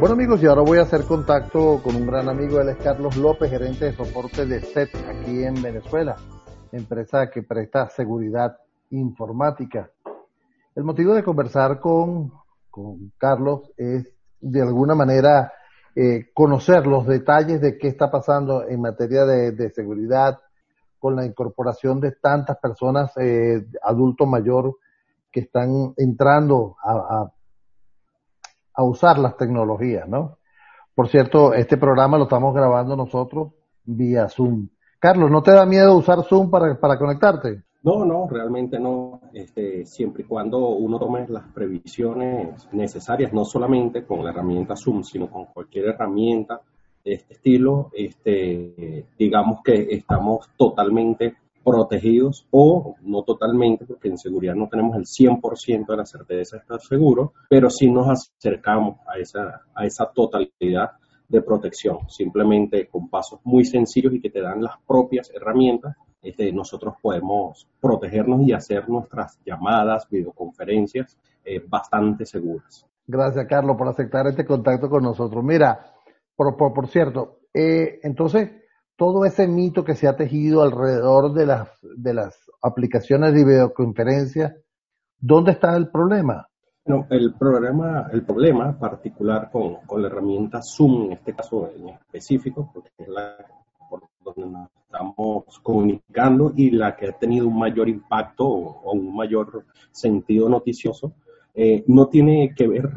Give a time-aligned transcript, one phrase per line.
[0.00, 3.16] Bueno amigos, y ahora voy a hacer contacto con un gran amigo, él es Carlos
[3.16, 6.14] López, gerente de soporte de SET aquí en Venezuela,
[6.70, 8.56] empresa que presta seguridad
[8.90, 9.90] informática.
[10.76, 12.30] El motivo de conversar con,
[12.70, 14.08] con Carlos es
[14.40, 15.52] de alguna manera
[15.96, 20.38] eh, conocer los detalles de qué está pasando en materia de, seguridad
[21.00, 24.26] con la incorporación de tantas personas, eh, adulto
[25.32, 27.32] que están entrando a
[28.78, 30.38] a usar las tecnologías, ¿no?
[30.94, 33.52] Por cierto, este programa lo estamos grabando nosotros
[33.84, 34.68] vía Zoom.
[35.00, 37.64] Carlos, ¿no te da miedo usar Zoom para, para conectarte?
[37.82, 39.20] No, no, realmente no.
[39.32, 45.02] Este, siempre y cuando uno tome las previsiones necesarias, no solamente con la herramienta Zoom,
[45.02, 46.60] sino con cualquier herramienta
[47.04, 51.34] de este estilo, este, digamos que estamos totalmente
[51.68, 56.62] protegidos o no totalmente, porque en seguridad no tenemos el 100% de la certeza de
[56.62, 60.92] estar seguro, pero sí nos acercamos a esa, a esa totalidad
[61.28, 66.50] de protección, simplemente con pasos muy sencillos y que te dan las propias herramientas, este,
[66.52, 72.86] nosotros podemos protegernos y hacer nuestras llamadas, videoconferencias eh, bastante seguras.
[73.06, 75.44] Gracias, Carlos, por aceptar este contacto con nosotros.
[75.44, 75.92] Mira,
[76.34, 78.50] por, por, por cierto, eh, entonces,
[78.98, 84.56] todo ese mito que se ha tejido alrededor de las, de las aplicaciones de videoconferencia,
[85.20, 86.48] ¿dónde está el problema?
[87.08, 92.70] El problema, el problema particular con, con, la herramienta Zoom, en este caso en específico,
[92.74, 93.36] porque es la
[93.88, 98.92] por donde nos estamos comunicando y la que ha tenido un mayor impacto o, o
[98.92, 101.12] un mayor sentido noticioso,
[101.54, 102.90] eh, no tiene que ver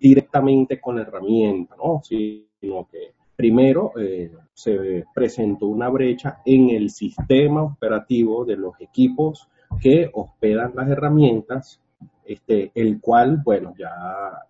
[0.00, 2.00] directamente con la herramienta, ¿no?
[2.02, 9.48] sino que Primero, eh, se presentó una brecha en el sistema operativo de los equipos
[9.80, 11.80] que hospedan las herramientas,
[12.24, 13.90] este, el cual, bueno, ya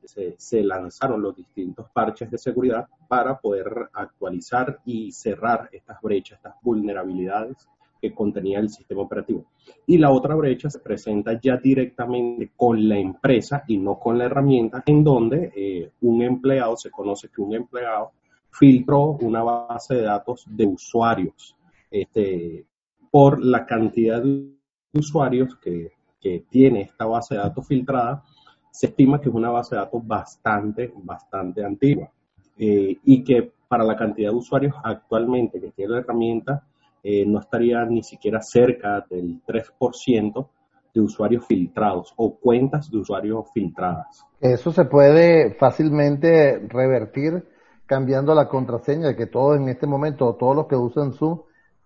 [0.04, 6.38] se, se, lanzaron los distintos parches de seguridad para poder actualizar y cerrar estas brechas,
[6.38, 7.68] estas vulnerabilidades
[8.04, 9.46] que contenía el sistema operativo.
[9.86, 14.26] Y la otra brecha se presenta ya directamente con la empresa y no con la
[14.26, 18.12] herramienta, en donde eh, un empleado, se conoce que un empleado
[18.54, 21.56] filtró una base de datos de usuarios.
[21.90, 22.64] Este,
[23.10, 24.54] por la cantidad de
[24.92, 28.24] usuarios que, que, tiene esta base de datos filtrada,
[28.70, 32.10] se estima que es una base de datos bastante, bastante antigua
[32.58, 36.64] eh, y que para la cantidad de usuarios actualmente que tiene la herramienta
[37.02, 40.48] eh, no estaría ni siquiera cerca del 3%
[40.94, 44.24] de usuarios filtrados o cuentas de usuarios filtradas.
[44.40, 47.44] Eso se puede fácilmente revertir
[47.86, 51.40] cambiando la contraseña, que todos en este momento, todos los que usan Zoom,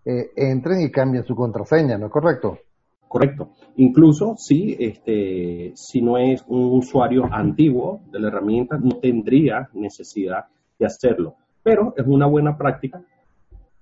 [0.05, 2.59] eh, entren y cambien su contraseña, ¿no es correcto?
[3.09, 3.51] Correcto.
[3.77, 10.45] Incluso si, este, si no es un usuario antiguo de la herramienta, no tendría necesidad
[10.79, 11.35] de hacerlo.
[11.63, 13.03] Pero es una buena práctica,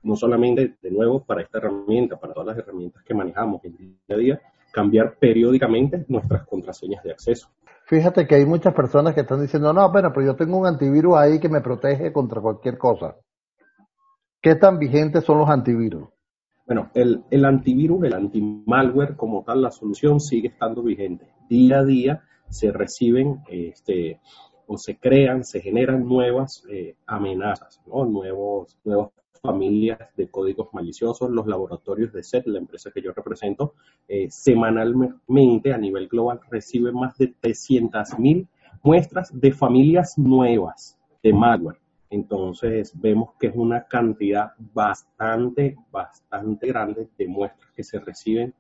[0.03, 3.97] no solamente, de nuevo, para esta herramienta, para todas las herramientas que manejamos en día
[4.11, 4.41] a día,
[4.77, 7.49] cambiar periódicamente nuestras contraseñas de acceso.
[7.87, 11.17] Fíjate que hay muchas personas que están diciendo, no, bueno, pero yo tengo un antivirus
[11.17, 13.17] ahí que me protege contra cualquier cosa.
[14.43, 16.11] ¿Qué tan vigentes son los antivirus?
[16.67, 21.27] Bueno, el, el antivirus, el antimalware como tal, la solución sigue estando vigente.
[21.49, 24.21] Día a día se reciben este,
[24.67, 28.05] o se crean, se generan nuevas eh, amenazas, ¿no?
[28.05, 29.13] nuevos, nuevos
[29.47, 31.31] familias de códigos maliciosos.
[31.31, 33.75] Los laboratorios de SET, la empresa que yo represento,
[34.09, 38.47] eh, semanalmente a nivel global reciben más de 300.000
[38.83, 41.79] muestras de familias nuevas de malware.
[42.11, 48.55] Entonces vemos que es una cantidad bastante, bastante grande de muestras que se reciben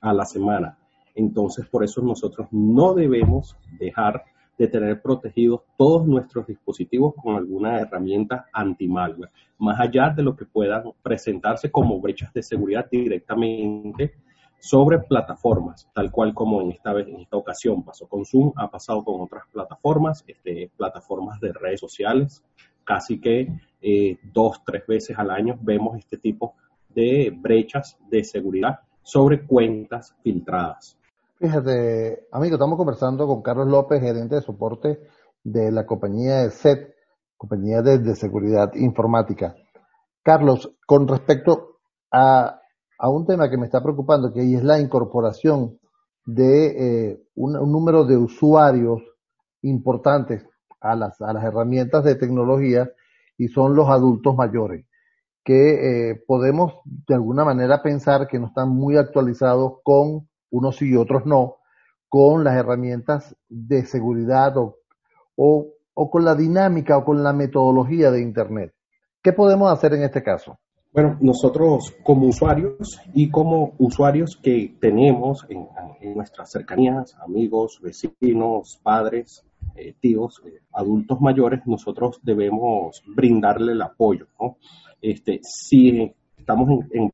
[0.00, 0.78] a la semana.
[1.14, 4.24] Entonces por eso nosotros no debemos dejar
[4.60, 10.44] de tener protegidos todos nuestros dispositivos con alguna herramienta anti-malware, más allá de lo que
[10.44, 14.16] puedan presentarse como brechas de seguridad directamente
[14.58, 18.70] sobre plataformas, tal cual como en esta vez, en esta ocasión pasó con Zoom, ha
[18.70, 22.44] pasado con otras plataformas, este, plataformas de redes sociales,
[22.84, 23.48] casi que
[23.80, 26.56] eh, dos, tres veces al año vemos este tipo
[26.90, 30.99] de brechas de seguridad sobre cuentas filtradas.
[31.40, 35.00] Fíjate, amigo, estamos conversando con Carlos López, gerente de soporte
[35.42, 36.94] de la compañía de SET,
[37.38, 39.54] compañía de, seguridad informática.
[40.22, 41.78] Carlos, con respecto
[42.12, 42.60] a,
[43.04, 45.78] un tema que me está preocupando, que es la incorporación
[46.26, 46.66] de
[47.12, 49.00] eh, un, un, número de usuarios
[49.62, 50.46] importantes
[50.78, 52.90] a las, a las herramientas de tecnología
[53.38, 54.84] y son los adultos mayores,
[55.42, 60.90] que eh, podemos de alguna manera pensar que no están muy actualizados con unos sí
[60.90, 61.56] y otros no,
[62.08, 64.76] con las herramientas de seguridad o,
[65.36, 68.74] o, o con la dinámica o con la metodología de Internet.
[69.22, 70.58] ¿Qué podemos hacer en este caso?
[70.92, 75.68] Bueno, nosotros como usuarios y como usuarios que tenemos en,
[76.16, 79.44] nuestras cercanías, amigos, vecinos, padres,
[79.76, 84.26] eh, tíos, eh, adultos mayores, nosotros debemos brindarle el apoyo.
[85.00, 87.12] Este, si estamos en,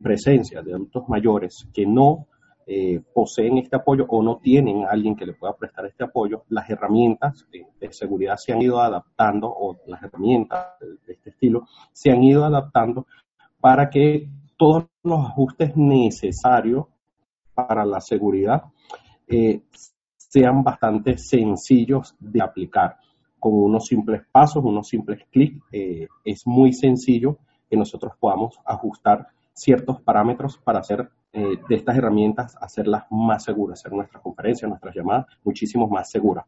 [0.00, 2.26] presencia de adultos mayores que no
[2.72, 6.70] eh, poseen este apoyo o no tienen alguien que le pueda prestar este apoyo, las
[6.70, 12.22] herramientas de, seguridad se han ido adaptando o las herramientas de, este estilo se han
[12.22, 13.08] ido adaptando
[13.58, 16.86] para que todos los ajustes necesarios
[17.54, 18.62] para la seguridad
[19.26, 19.62] eh,
[20.16, 22.98] sean bastante sencillos de aplicar.
[23.40, 27.38] Con unos simples pasos, unos simples clics, eh, es muy sencillo
[27.68, 33.80] que nosotros podamos ajustar ciertos parámetros para hacer eh, de estas herramientas hacerlas más seguras,
[33.80, 36.44] hacer nuestras conferencias, nuestras llamadas muchísimo más seguras.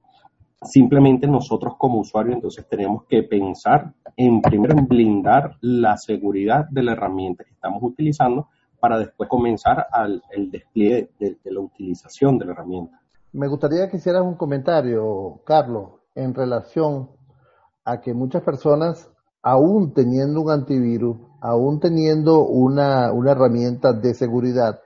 [0.62, 6.82] Simplemente nosotros como usuarios entonces tenemos que pensar en primero en blindar la seguridad de
[6.82, 8.48] la herramienta que estamos utilizando
[8.78, 13.00] para después comenzar al, el despliegue de, la utilización de la herramienta.
[13.32, 17.08] Me gustaría que hicieras un comentario, Carlos, en relación
[17.84, 19.08] a que muchas personas,
[19.42, 24.80] aún teniendo un antivirus, aún teniendo una, herramienta de seguridad,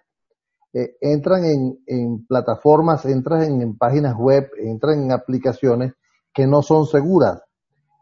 [0.73, 5.93] eh, entran en, plataformas, entran en, páginas web, entran en aplicaciones
[6.33, 7.43] que no son seguras.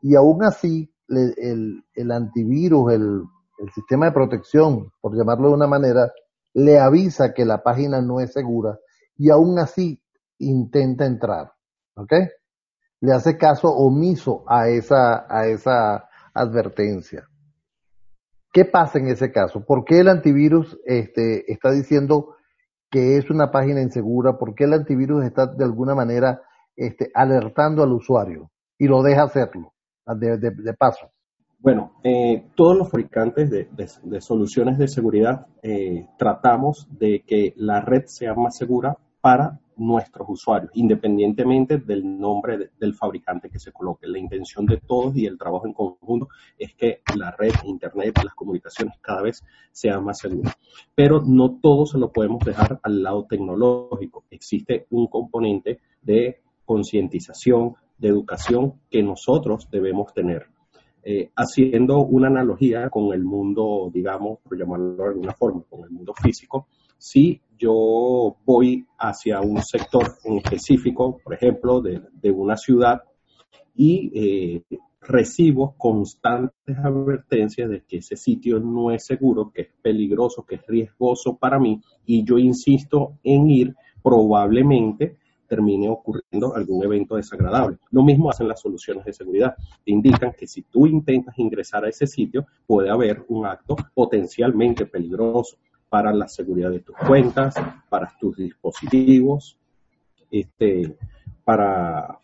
[0.03, 3.23] Y aún así, el, antivirus, el,
[3.59, 6.13] el, sistema de protección, por llamarlo de una manera,
[6.53, 8.79] le avisa que la página no es segura
[9.17, 10.01] y aún así
[10.39, 11.53] intenta entrar.
[11.97, 12.13] ¿Ok?
[13.01, 17.29] Le hace caso omiso a esa, a esa advertencia.
[18.55, 19.65] ¿Qué pasa en ese caso?
[19.65, 22.37] ¿Por qué el antivirus este, está diciendo
[22.89, 24.39] que es una página insegura?
[24.39, 26.41] ¿Por qué el antivirus está de alguna manera
[26.77, 29.73] este, alertando al usuario y lo deja hacerlo
[30.07, 31.11] de, paso?
[31.59, 38.05] Bueno, eh, todos los fabricantes de, soluciones de seguridad eh, tratamos de que la red
[38.07, 44.07] sea más segura para nuestros usuarios, independientemente del nombre del fabricante que se coloque.
[44.07, 46.29] La intención de todos y el trabajo en conjunto
[46.59, 49.43] es que la red, Internet, las comunicaciones cada vez
[49.73, 50.57] sean más seguras.
[50.95, 54.25] Pero no todo se lo podemos dejar al lado tecnológico.
[54.31, 60.47] Existe un componente de concientización, de educación que nosotros debemos tener.
[61.07, 65.91] Eh, haciendo una analogía con el mundo, digamos, por llamarlo de alguna forma, con el
[65.91, 66.67] mundo físico,
[66.97, 73.03] si yo voy hacia un sector en específico, por ejemplo, de, una ciudad,
[73.77, 74.63] y eh,
[75.01, 80.67] recibo constantes advertencias de que ese sitio no es seguro, que es peligroso, que es
[80.67, 85.17] riesgoso para mí, y yo insisto en ir, probablemente
[85.47, 87.79] termine ocurriendo algún evento desagradable.
[87.91, 89.55] Lo mismo hacen las soluciones de seguridad.
[89.85, 94.87] Te indican que si tú intentas ingresar a ese sitio, puede haber un acto potencialmente
[94.87, 95.59] peligroso
[95.95, 97.55] para la seguridad de tus cuentas,
[97.89, 99.57] para tus dispositivos,
[100.29, 100.97] este,
[101.45, 102.19] para,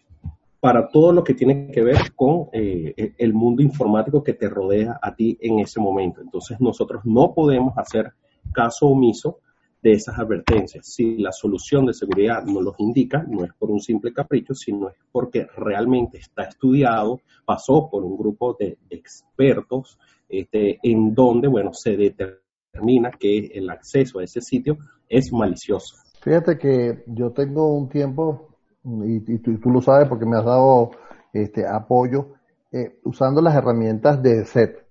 [0.58, 4.98] para todo lo que tiene que ver con eh, el mundo informático que te rodea
[5.00, 6.20] a ti en ese momento.
[6.20, 8.12] Entonces nosotros no podemos hacer
[8.52, 9.38] caso omiso
[9.80, 10.92] de esas advertencias.
[10.92, 14.88] Si la solución de seguridad nos los indica, no es por un simple capricho, sino
[14.88, 19.96] es porque realmente está estudiado, pasó por un grupo de expertos,
[20.28, 25.96] este, en donde, bueno, se determina determina que el acceso a ese sitio es malicioso.
[26.22, 28.48] Fíjate que yo tengo un tiempo,
[28.84, 30.90] y, tú, lo sabes porque me has dado
[31.32, 32.34] este apoyo,
[32.72, 34.86] eh, usando las herramientas de SET.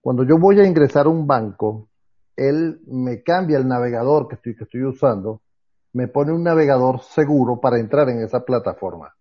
[0.00, 1.88] Cuando yo voy a ingresar a un banco,
[2.36, 5.42] él me cambia el navegador que estoy, que estoy usando,
[5.92, 9.14] me pone un navegador seguro para entrar en esa plataforma.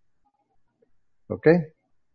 [1.27, 1.47] ¿Ok?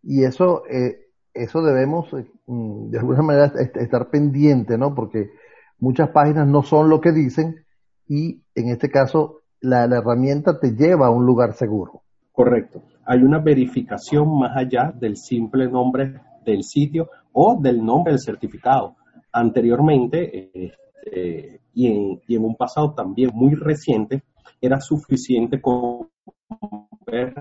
[0.02, 4.94] Y eso, eh, eso debemos eh, mm, de alguna manera estar pendiente, ¿no?
[4.94, 5.30] Porque
[5.78, 7.64] muchas páginas no son lo que dicen
[8.06, 12.02] y en este caso la, herramienta te lleva a un lugar seguro.
[12.32, 12.82] Correcto.
[13.06, 18.96] Hay una verificación más allá del simple nombre del sitio o del nombre del certificado.
[19.32, 24.22] Anteriormente, este, y, en, un pasado también muy reciente,
[24.60, 26.08] era suficiente con
[27.06, 27.34] ver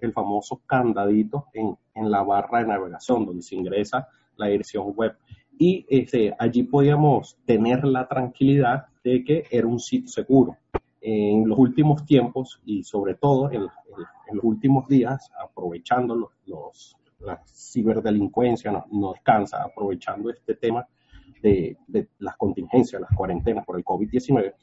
[0.00, 5.16] el famoso candadito en, en la barra de navegación donde se ingresa la dirección web
[5.58, 10.56] y este, allí podíamos tener la tranquilidad de que era un sitio seguro.
[11.00, 18.84] En los últimos tiempos y sobre todo en, los últimos días, aprovechando los, la ciberdelincuencia,
[18.90, 20.86] no, descansa, aprovechando este tema
[21.42, 21.76] de,
[22.18, 24.54] las contingencias, las cuarentenas por el COVID-19,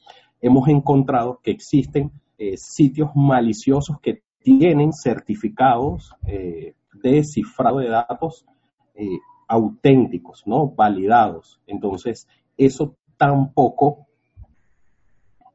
[0.41, 8.45] hemos encontrado que existen eh, sitios maliciosos que tienen certificados eh, de cifrado de datos
[8.93, 10.67] eh, auténticos, ¿no?
[10.67, 11.61] Validados.
[11.67, 14.07] Entonces, eso tampoco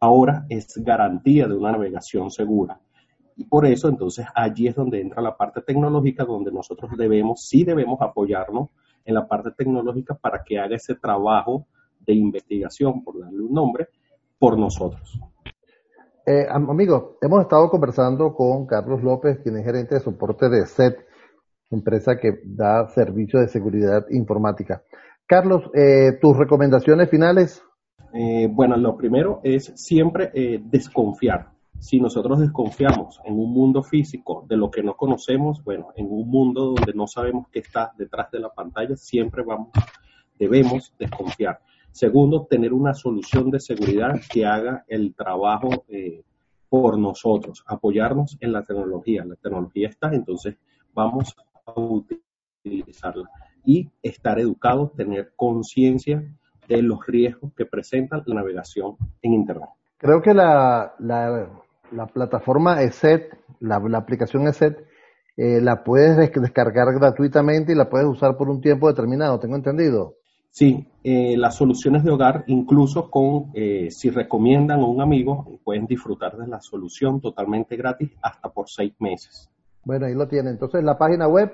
[0.01, 2.81] ahora es garantía de una navegación segura.
[3.37, 7.65] Y por eso, entonces, allí es donde entra la parte tecnológica, donde nosotros debemos, sí
[7.65, 8.71] debemos apoyarnos
[9.05, 11.67] en la parte tecnológica para que haga ese trabajo
[12.01, 13.89] de investigación, por darle un nombre,
[14.39, 15.19] por nosotros.
[16.27, 16.47] Eh,
[17.23, 20.99] hemos estado conversando con Carlos López, quien es gerente de soporte de SET,
[21.71, 24.83] empresa que da servicio de seguridad informática.
[25.27, 27.63] Carlos, eh, tus recomendaciones finales.
[28.13, 31.51] Eh, bueno, lo primero es siempre eh, desconfiar.
[31.79, 36.29] Si nosotros desconfiamos en un mundo físico de lo que no conocemos, bueno, en un
[36.29, 39.71] mundo donde no sabemos qué está detrás de la pantalla, siempre vamos,
[40.39, 41.61] debemos desconfiar.
[41.93, 46.23] Segundo, tener una solución de seguridad que haga el trabajo eh,
[46.69, 49.25] por nosotros, apoyarnos en la tecnología.
[49.25, 50.57] La tecnología está, entonces
[50.93, 51.35] vamos
[51.77, 53.29] utilizarla
[53.65, 56.23] y estar educados, tener conciencia
[56.69, 59.69] de los riesgos que presenta la navegación en Internet.
[59.99, 64.79] Creo que la, la, plataforma ESET, la, la aplicación ESET,
[65.37, 70.17] eh, la puedes descargar gratuitamente y la puedes usar por un tiempo determinado, tengo entendido.
[70.51, 75.87] Sí, eh, las soluciones de hogar, incluso con, eh, si recomiendan a un amigo, pueden
[75.87, 79.49] disfrutar de la solución totalmente gratis hasta por seis meses.
[79.85, 80.53] Bueno, ahí lo tienen.
[80.53, 81.53] Entonces, la página web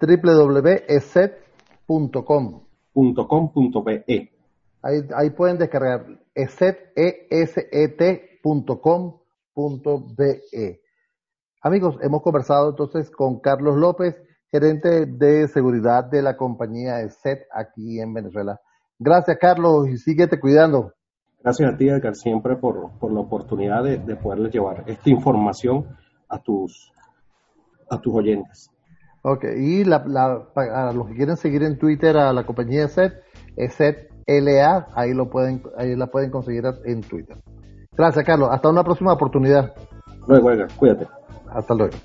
[0.00, 1.42] www.eset.com.
[4.82, 7.28] Ahí, ahí pueden descargar eset, e
[11.62, 14.14] Amigos, hemos conversado entonces con Carlos López,
[14.50, 18.60] gerente de seguridad de la compañía ESET aquí en Venezuela.
[18.98, 20.92] Gracias, Carlos, y síguete cuidando.
[21.42, 25.86] Gracias a ti, Edgar, siempre por, la oportunidad de, de poderles llevar esta información
[26.28, 26.92] a tus,
[27.90, 28.70] a tus oyentes.
[29.22, 33.12] Ok, y la, la, a los que quieren seguir en Twitter a la compañía ESET,
[33.56, 37.36] ESET LA, ahí, lo pueden, ahí la pueden conseguir en Twitter.
[37.96, 38.48] Gracias, Carlos.
[38.52, 39.72] Hasta una próxima oportunidad.
[40.28, 41.06] Luego, cuídate.
[41.48, 41.96] Hasta luego.